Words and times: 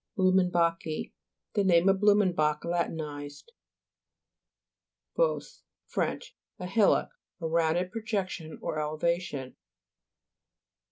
BLUMENBA'CHII 0.17 1.13
The 1.53 1.63
name 1.63 1.87
of 1.87 1.99
Blu 1.99 2.15
menbach 2.15 2.65
latinized. 2.65 3.51
BOSSE 5.15 5.61
French. 5.85 6.35
A 6.57 6.65
hillock; 6.65 7.09
a 7.39 7.45
round 7.47 7.77
ed 7.77 7.91
projection 7.91 8.57
or 8.63 8.79
elevation. 8.79 9.57